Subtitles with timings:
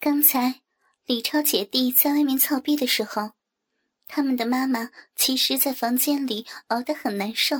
[0.00, 0.60] 刚才
[1.06, 3.32] 李超姐弟在外面操逼的时候，
[4.06, 7.56] 他们的妈妈其实在房间里熬得很难受。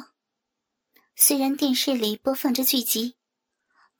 [1.17, 3.17] 虽然电视里播放着剧集，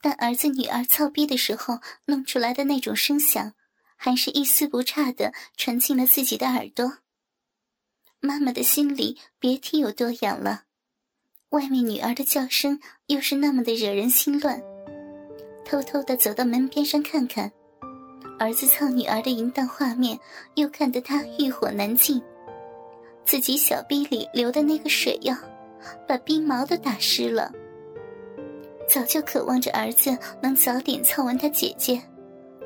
[0.01, 3.55] 但儿子女儿操逼的时候弄出来的那种声响，
[3.97, 6.99] 还是一丝不差的传进了自己的耳朵。
[8.21, 10.63] 妈妈的心里别提有多痒了。
[11.49, 14.63] 外面女儿的叫声又是那么的惹人心乱，
[15.65, 17.53] 偷偷的走到门边上看看。
[18.39, 20.19] 儿子操女儿的淫荡画面，
[20.55, 22.23] 又看得他欲火难禁。
[23.25, 25.43] 自己小臂里流的那个水呀，
[26.07, 27.51] 把冰毛都打湿了。
[28.89, 32.01] 早就渴望着儿子能早点操完他姐姐，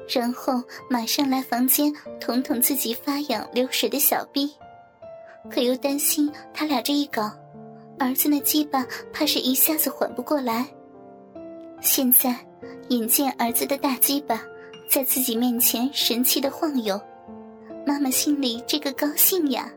[0.08, 4.54] 然后马上来房间捅捅自己发痒流水的小逼，
[5.50, 7.32] 可又担心他俩这一搞，
[7.98, 10.66] 儿子那鸡巴怕是一下子缓不过来。
[11.80, 12.36] 现在
[12.90, 14.40] 眼见儿子的大鸡巴。
[14.92, 17.00] 在自己面前神气的晃悠，
[17.86, 19.72] 妈妈心里这个高兴呀！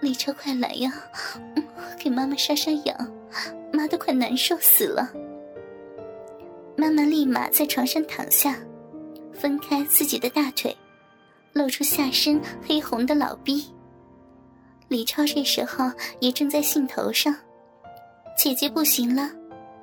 [0.00, 0.90] 李超，快来呀，
[1.98, 3.12] 给妈妈杀杀痒，
[3.70, 5.12] 妈都快难受死了。
[6.74, 8.56] 妈妈立马在床上躺下，
[9.30, 10.74] 分开自己的大腿，
[11.52, 13.66] 露出下身黑红的老逼。
[14.88, 17.36] 李超这时候也正在兴头上，
[18.38, 19.30] 姐姐不行了，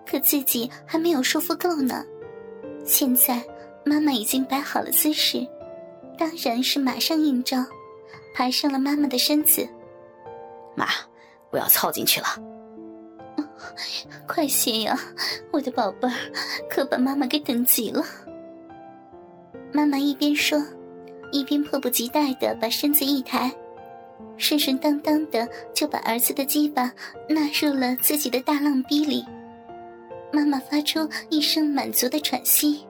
[0.04, 2.04] 可自己还没有舒服够呢，
[2.84, 3.40] 现在。
[3.90, 5.48] 妈妈已经摆好了姿势，
[6.16, 7.66] 当然是马上应招，
[8.36, 9.68] 爬上了妈妈的身子。
[10.76, 10.86] 妈，
[11.50, 12.28] 我要操进去了，
[14.28, 14.96] 快些呀，
[15.50, 16.14] 我的宝贝儿，
[16.70, 18.06] 可把妈妈给等急了。
[19.72, 20.64] 妈妈一边说，
[21.32, 23.52] 一边迫不及待的把身子一抬，
[24.38, 26.94] 顺顺当当的就把儿子的鸡巴
[27.28, 29.26] 纳入了自己的大浪逼里。
[30.32, 32.86] 妈妈发出一声满足的喘息。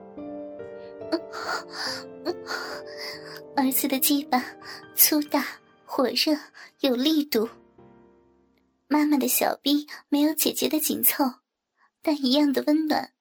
[3.56, 4.42] 儿子的鸡巴
[4.94, 5.46] 粗大、
[5.84, 6.36] 火热、
[6.80, 7.48] 有力度。
[8.88, 11.24] 妈妈的小臂没有姐姐的紧凑，
[12.02, 13.12] 但一样的温暖，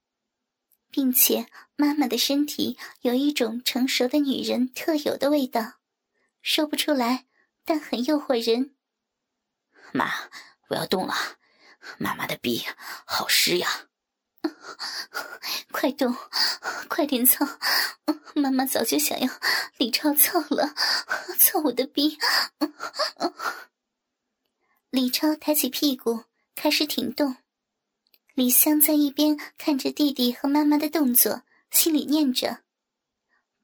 [0.90, 5.74] 并且妈妈的身体有一种成熟的女人特有的味道，
[6.42, 7.26] 说不出来，
[7.66, 8.76] 但很诱惑人。
[9.92, 10.10] 妈，
[10.70, 11.14] 我要动了，
[11.98, 12.64] 妈妈的臂
[13.06, 13.89] 好湿呀。
[15.72, 16.16] 快动，
[16.88, 17.48] 快点操！
[18.36, 19.28] 妈妈早就想要
[19.78, 20.74] 李超操了，
[21.40, 22.18] 操我的逼！
[24.90, 26.24] 李超抬起屁股
[26.56, 27.38] 开始挺动，
[28.34, 32.60] 李湘在一边看着弟弟和妈妈的动作，心里念着：“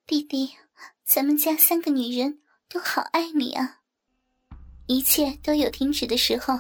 [0.06, 0.56] 弟弟，
[1.04, 3.80] 咱们家三个女人都好爱你啊！”
[4.88, 6.60] 一切都有停止的时候，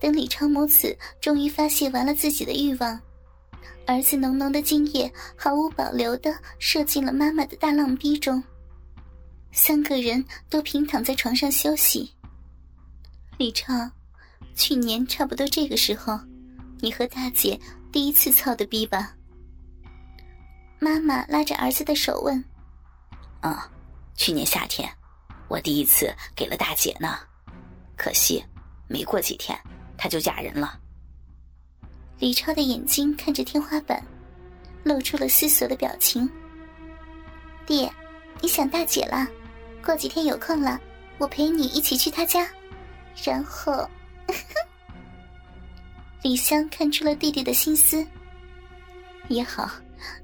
[0.00, 3.00] 等李超母子终于发泄完了自己的欲望。
[3.86, 8.42] 儿子浓浓的精液毫无保留的射进了妈妈的大浪逼中，
[9.52, 12.10] 三个人都平躺在床上休息。
[13.36, 13.90] 李超，
[14.54, 16.18] 去年差不多这个时候，
[16.80, 17.60] 你和大姐
[17.92, 19.14] 第一次操的逼吧？
[20.78, 22.42] 妈妈拉着儿子的手问
[23.42, 23.54] ：“嗯，
[24.16, 24.90] 去年夏天，
[25.48, 27.18] 我第一次给了大姐呢，
[27.96, 28.42] 可惜
[28.88, 29.58] 没过几天，
[29.98, 30.80] 她就嫁人了。”
[32.18, 34.02] 李超的眼睛看着天花板，
[34.82, 36.28] 露出了思索的表情。
[37.66, 37.90] 弟，
[38.40, 39.28] 你想大姐了？
[39.84, 40.80] 过几天有空了，
[41.18, 42.48] 我陪你一起去她家。
[43.24, 43.88] 然后，
[46.22, 48.06] 李湘看出了弟弟的心思。
[49.28, 49.70] 也好，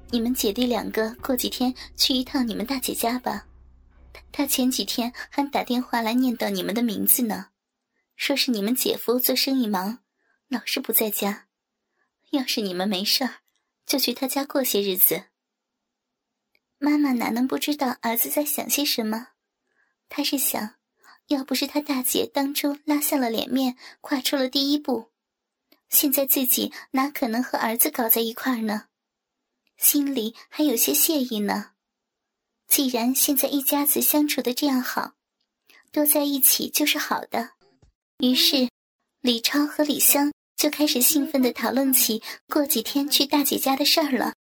[0.09, 3.45] 你们姐弟两个过几天去一趟你们大姐家吧。
[4.31, 7.47] 她前几天还打电话来念叨你们的名字呢，
[8.15, 9.99] 说是你们姐夫做生意忙，
[10.47, 11.45] 老是不在家。
[12.31, 13.41] 要是你们没事儿，
[13.85, 15.25] 就去他家过些日子。
[16.77, 19.29] 妈妈哪能不知道儿子在想些什么？
[20.09, 20.75] 他是想，
[21.27, 25.11] 要不是他大姐当初拉下了脸面，跨出了第一步，
[25.89, 28.87] 现在自己哪可能和儿子搞在一块儿呢？
[29.77, 31.71] 心里还有些谢意呢。
[32.67, 35.15] 既然现在一家子相处的这样好，
[35.91, 37.51] 多在一起就是好的。
[38.19, 38.69] 于是，
[39.19, 40.31] 李超和李湘。
[40.61, 44.35] 就开始兴奋的讨论起过几天去大姐家的事儿了。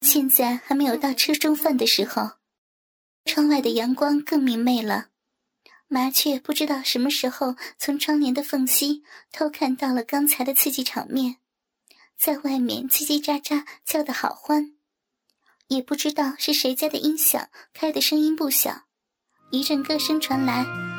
[0.00, 2.32] 现在还没有到吃中饭的时候，
[3.24, 5.10] 窗外的阳光更明媚了。
[5.86, 11.36] 麻雀不知道什么时候从窗帘的缝隙偷看到了刚才的刺激场面，
[12.18, 14.74] 在外面叽叽喳喳叫得好欢。
[15.68, 18.86] 也不知道是谁家的音响开的声音不小，
[19.52, 20.93] 一阵歌声传来。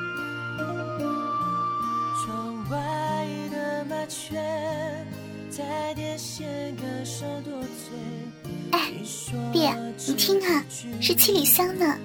[8.72, 8.92] 哎，
[9.52, 9.74] 爹，
[10.08, 10.64] 你听啊，
[11.00, 11.98] 是七里香呢。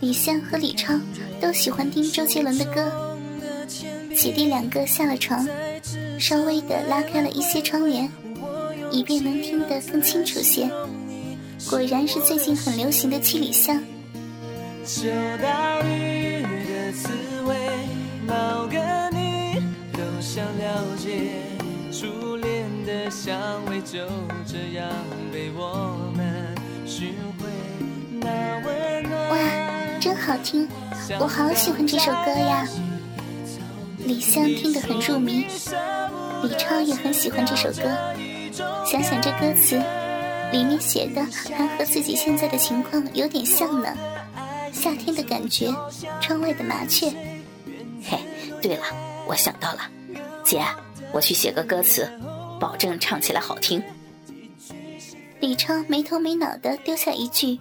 [0.00, 0.94] 李湘和李超
[1.40, 3.16] 都喜欢听周杰伦的歌，
[4.16, 5.46] 姐弟两个下了床，
[6.18, 8.10] 稍微的拉开了一些窗帘，
[8.90, 10.70] 以便能听得更清楚些。
[11.68, 13.82] 果然是最近很流行的七里香。
[21.92, 23.98] 初恋的香味就
[24.46, 24.88] 这样
[25.30, 26.54] 被我们
[26.86, 27.46] 寻回。
[29.30, 29.36] 哇，
[30.00, 30.66] 真好听！
[31.20, 32.66] 我好喜欢这首歌呀。
[33.98, 35.46] 李湘听得很入迷，
[36.42, 37.82] 李超也很喜欢这首歌。
[38.86, 39.76] 想想这歌词，
[40.50, 41.22] 里面写的
[41.54, 43.94] 还和自己现在的情况有点像呢。
[44.72, 45.70] 夏天的感觉，
[46.22, 47.12] 窗外的麻雀。
[48.02, 48.18] 嘿，
[48.62, 48.82] 对了，
[49.28, 49.80] 我想到了，
[50.42, 50.64] 姐。
[51.12, 52.10] 我去写个歌词，
[52.58, 53.82] 保证唱起来好听。
[55.40, 57.58] 李超没头没脑的丢下一句，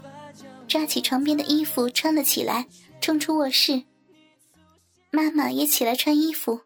[0.67, 2.65] 抓起床边的衣服穿了起来，
[3.01, 3.83] 冲出卧室。
[5.09, 6.61] 妈妈也起来穿衣服。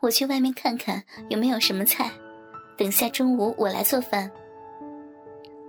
[0.00, 2.10] 我去外面看看有没有什么菜，
[2.76, 4.30] 等下中午我来做饭。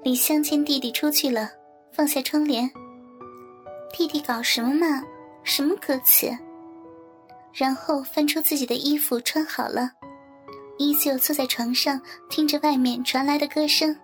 [0.04, 1.50] 李湘见弟弟出去了，
[1.92, 2.70] 放下窗帘。
[3.92, 5.04] 弟弟搞什么嘛？
[5.44, 6.30] 什么歌词？
[7.56, 9.90] 然后翻出自己的衣服穿好了。
[10.78, 13.96] 依旧坐在床上，听着外面传来的歌声。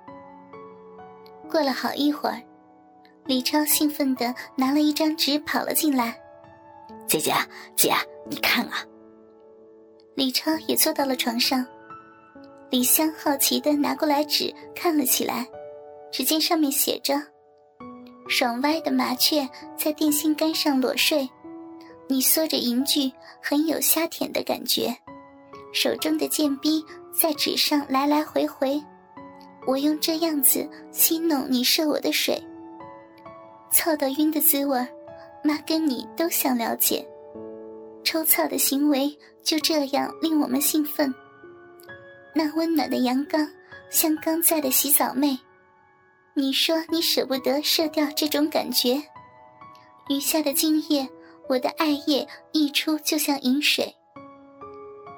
[1.49, 2.41] 过了好一会儿，
[3.25, 6.17] 李超兴奋地拿了一张纸跑了进来。
[7.07, 7.33] 姐姐，
[7.75, 7.93] 姐，
[8.29, 8.85] 你看啊！
[10.15, 11.65] 李超也坐到了床上。
[12.69, 15.45] 李香好奇地拿过来纸看了起来，
[16.09, 17.21] 只见上面写着
[18.29, 19.45] ：“爽歪的麻雀
[19.75, 21.29] 在电线杆上裸睡，
[22.11, 23.09] 你缩着银具，
[23.41, 24.93] 很有瞎舔的感觉。”
[25.71, 28.83] 手中的剑逼在纸上来来回回，
[29.65, 32.43] 我用这样子戏弄你射我的水，
[33.71, 34.85] 操到晕的滋味
[35.41, 37.07] 妈跟你都想了解。
[38.03, 41.13] 抽操的行为就这样令我们兴奋。
[42.35, 43.47] 那温暖的阳刚
[43.89, 45.39] 像刚在的洗澡妹，
[46.33, 49.01] 你说你舍不得射掉这种感觉，
[50.09, 51.07] 余下的精液，
[51.51, 53.93] 我的爱液溢出就像饮水。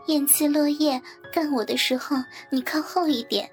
[0.07, 0.99] 燕子落叶
[1.31, 2.17] 干我的时候，
[2.49, 3.47] 你靠后一点，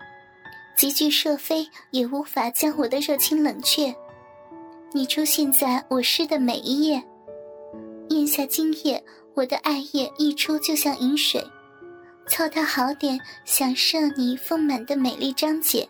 [0.74, 3.94] 极具射飞也无法将我的热情冷却。
[4.94, 7.04] 你出现在我诗的每一页，
[8.08, 9.04] 咽下精液，
[9.34, 11.46] 我的爱液溢出就像饮水，
[12.28, 15.86] 操它好点，享受你丰满的美丽章节。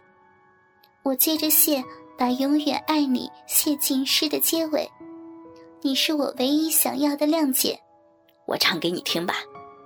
[1.04, 1.84] 我接着写，
[2.18, 4.90] 把永远爱你写进诗的结尾。
[5.82, 7.80] 你是我唯一想要的谅解，
[8.46, 9.36] 我唱给你听吧。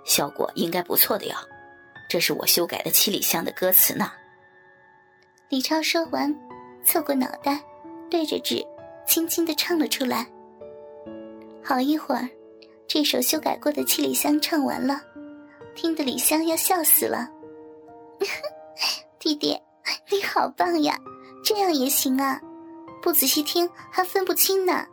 [0.04, 1.34] 效果应该不错的哟，
[2.10, 4.10] 这是我修改的七里香的歌词呢。
[5.48, 6.34] 李超说完，
[6.84, 7.62] 侧过脑袋，
[8.10, 8.60] 对着纸，
[9.06, 10.26] 轻轻的唱了出来。
[11.62, 12.28] 好一会儿，
[12.88, 15.00] 这首修改过的七里香唱完了，
[15.76, 17.30] 听得李香要笑死了。
[19.20, 19.56] 弟弟，
[20.10, 20.98] 你好棒呀，
[21.44, 22.40] 这样也行啊，
[23.00, 24.84] 不仔细听还分不清呢。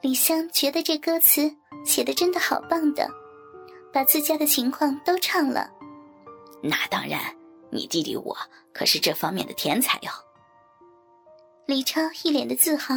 [0.00, 1.54] 李湘觉得这歌词
[1.84, 3.08] 写的真的好棒的。
[3.90, 5.70] 把自家的情况都唱了，
[6.62, 7.34] 那当然，
[7.72, 8.36] 你弟弟我
[8.72, 10.10] 可是这方面的天才哟。
[11.66, 12.94] 李超一脸的自豪。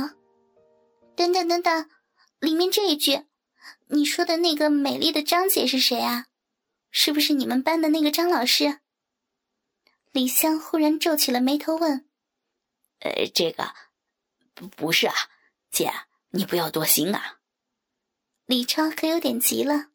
[1.15, 1.89] 等等等等，
[2.39, 3.25] 里面这一句，
[3.88, 6.25] 你说的那个美丽的张姐是谁啊？
[6.91, 8.79] 是不是你们班的那个张老师？
[10.12, 12.05] 李湘忽然皱起了眉头问
[13.00, 13.74] ：“呃，这个
[14.53, 15.15] 不不是啊，
[15.72, 15.89] 姐，
[16.31, 17.39] 你不要多心啊。”
[18.45, 19.91] 李超可有点急了。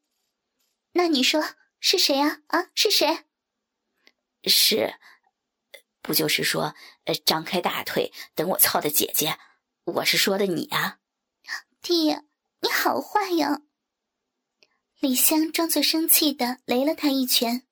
[0.92, 1.44] 那你说
[1.78, 2.40] 是谁啊？
[2.46, 3.24] 啊，是谁？
[4.44, 4.94] 是，
[6.00, 6.74] 不就是说，
[7.04, 9.38] 呃，张开大腿等我操的姐姐？
[9.84, 11.00] 我是说的你啊，
[11.82, 12.16] 弟，
[12.60, 13.60] 你好坏呀！
[15.00, 17.66] 李湘装作生气的雷了他一拳。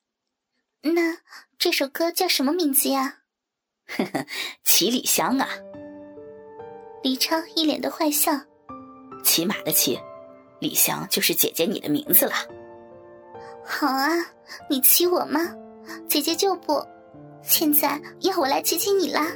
[0.83, 1.23] 那
[1.59, 3.23] 这首歌叫什么名字呀？
[3.87, 4.27] 呵呵，
[4.63, 5.49] 七里香啊！
[7.03, 8.33] 李超一脸的坏笑。
[9.25, 9.99] 骑马的骑，
[10.61, 12.33] 李香就是姐姐你的名字了。
[13.65, 14.11] 好啊，
[14.69, 15.41] 你骑我吗？
[16.07, 16.81] 姐姐就不，
[17.43, 19.33] 现在要我来骑骑你啦。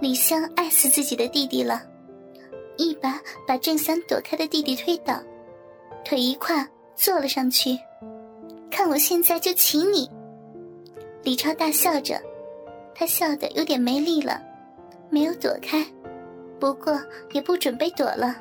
[0.00, 1.82] 李香爱死自己的弟弟了，
[2.76, 5.20] 一把把正想躲开的弟弟推倒，
[6.04, 7.76] 腿一跨坐了上去，
[8.70, 10.08] 看我现在就骑你。
[11.24, 12.20] 李超大笑着，
[12.94, 14.40] 他笑得有点没力了，
[15.10, 15.84] 没有躲开，
[16.58, 17.00] 不过
[17.32, 18.34] 也不准备躲了。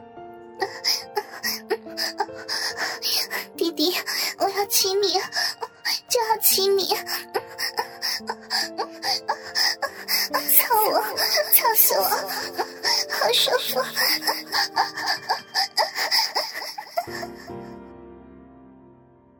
[3.55, 3.95] 弟弟，
[4.39, 5.13] 我要亲你，
[6.07, 6.87] 就要亲你。
[10.27, 10.99] 操我，
[11.53, 12.11] 操死我，好
[13.33, 13.79] 舒服。